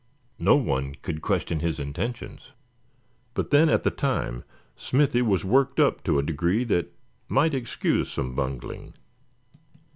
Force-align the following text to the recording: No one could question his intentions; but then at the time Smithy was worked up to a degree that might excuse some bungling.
No 0.39 0.55
one 0.55 0.95
could 0.95 1.21
question 1.21 1.59
his 1.59 1.79
intentions; 1.79 2.53
but 3.35 3.51
then 3.51 3.69
at 3.69 3.83
the 3.83 3.91
time 3.91 4.43
Smithy 4.75 5.21
was 5.21 5.45
worked 5.45 5.79
up 5.79 6.03
to 6.05 6.17
a 6.17 6.23
degree 6.23 6.63
that 6.63 6.91
might 7.29 7.53
excuse 7.53 8.11
some 8.11 8.33
bungling. 8.33 8.95